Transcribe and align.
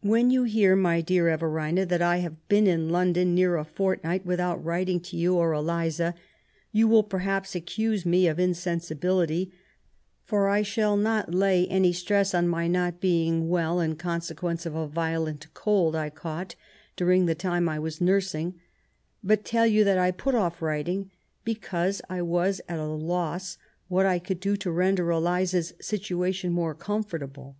When 0.00 0.30
you 0.30 0.44
hear, 0.44 0.74
my 0.74 1.02
dear 1.02 1.28
Everina, 1.28 1.84
that 1.84 2.00
I 2.00 2.16
have 2.20 2.48
been 2.48 2.66
in 2.66 2.88
London 2.88 3.34
near 3.34 3.58
a 3.58 3.64
fortnight 3.66 4.24
without 4.24 4.64
writing 4.64 5.00
to 5.00 5.18
yon 5.18 5.34
or 5.34 5.52
Eliza, 5.52 6.14
yon 6.72 6.88
will 6.88 7.02
perhaps 7.02 7.54
accuse 7.54 8.06
me 8.06 8.26
of 8.26 8.38
insensibility; 8.40 9.52
for 10.24 10.48
I 10.48 10.62
shall 10.62 10.96
not 10.96 11.34
lay 11.34 11.66
any 11.66 11.92
stress 11.92 12.32
on 12.32 12.48
my 12.48 12.66
not 12.66 13.02
being 13.02 13.50
well 13.50 13.78
in 13.78 13.96
consequence 13.96 14.64
of 14.64 14.74
a 14.74 14.88
violent 14.88 15.52
cold 15.52 15.94
I 15.94 16.08
caught 16.08 16.54
during 16.96 17.26
the 17.26 17.34
time 17.34 17.68
I 17.68 17.78
was 17.78 18.00
nursing, 18.00 18.58
but 19.22 19.44
tell 19.44 19.66
you 19.66 19.84
that 19.84 19.98
I 19.98 20.10
put 20.10 20.34
off 20.34 20.62
writing 20.62 21.10
because 21.44 22.00
I 22.08 22.22
was 22.22 22.62
at 22.66 22.78
a 22.78 22.86
loss 22.86 23.58
what 23.88 24.06
I 24.06 24.20
could 24.20 24.40
do 24.40 24.56
to 24.56 24.70
render 24.70 25.10
Eliza's 25.10 25.74
situation 25.82 26.50
more 26.50 26.74
comfortable. 26.74 27.58